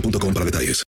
[0.00, 0.82] boostmobile.com para detalles.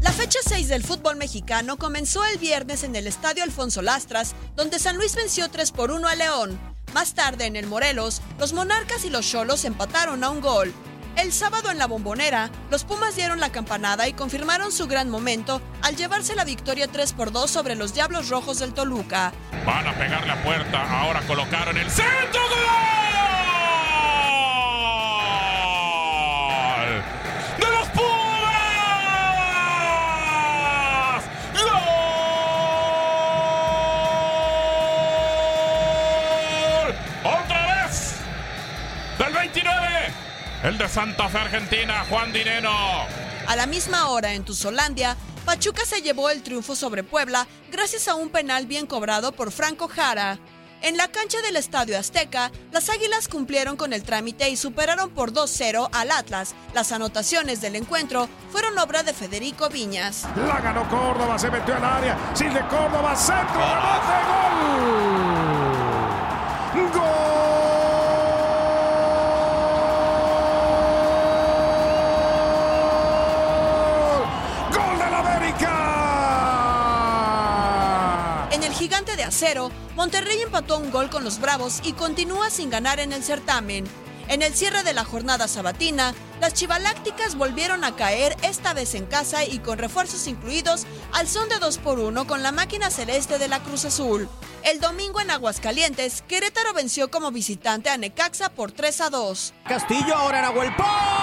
[0.00, 4.78] La fecha 6 del fútbol mexicano comenzó el viernes en el Estadio Alfonso Lastras, donde
[4.78, 6.58] San Luis venció 3 por 1 a León.
[6.94, 10.72] Más tarde en el Morelos, los Monarcas y los Cholos empataron a un gol.
[11.16, 15.60] El sábado en la Bombonera, los Pumas dieron la campanada y confirmaron su gran momento
[15.82, 19.32] al llevarse la victoria 3 por 2 sobre los Diablos Rojos del Toluca.
[19.66, 21.00] Van a pegar la puerta.
[21.00, 22.40] Ahora colocaron el centro.
[22.48, 22.60] ¡Gol!
[27.58, 28.04] ¡De los Pumas!
[36.72, 36.94] ¡Gol!
[37.24, 38.14] ¡Otra vez!
[39.18, 40.12] ¡Del 29!
[40.62, 42.70] El de Santa Fe, Argentina, Juan Dineno.
[43.46, 45.14] A la misma hora en Tuzolandia,
[45.44, 49.88] Pachuca se llevó el triunfo sobre Puebla gracias a un penal bien cobrado por Franco
[49.88, 50.38] Jara.
[50.80, 55.34] En la cancha del Estadio Azteca, las Águilas cumplieron con el trámite y superaron por
[55.34, 56.54] 2-0 al Atlas.
[56.72, 60.26] Las anotaciones del encuentro fueron obra de Federico Viñas.
[60.34, 62.16] La ganó Córdoba, se metió al área.
[62.32, 65.19] Sin de Córdoba, centro, remate,
[78.60, 82.68] En el gigante de acero, Monterrey empató un gol con los Bravos y continúa sin
[82.68, 83.86] ganar en el certamen.
[84.28, 86.12] En el cierre de la jornada sabatina,
[86.42, 91.48] las chivalácticas volvieron a caer, esta vez en casa y con refuerzos incluidos, al son
[91.48, 94.28] de 2 por 1 con la máquina celeste de la Cruz Azul.
[94.62, 99.54] El domingo en Aguascalientes, Querétaro venció como visitante a Necaxa por 3 a 2.
[99.66, 101.19] Castillo ahora en Aguelpón.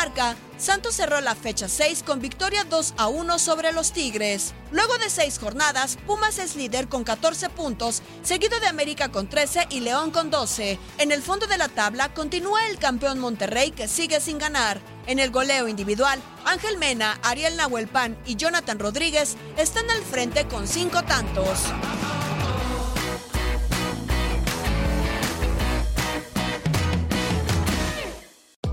[0.00, 4.54] Comarca, Santos cerró la fecha 6 con victoria 2 a 1 sobre los Tigres.
[4.70, 9.66] Luego de seis jornadas, Pumas es líder con 14 puntos, seguido de América con 13
[9.68, 10.78] y León con 12.
[10.96, 14.80] En el fondo de la tabla continúa el campeón Monterrey que sigue sin ganar.
[15.06, 20.66] En el goleo individual, Ángel Mena, Ariel Nahuelpan y Jonathan Rodríguez están al frente con
[20.66, 21.58] cinco tantos.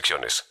[0.00, 0.44] restricciones.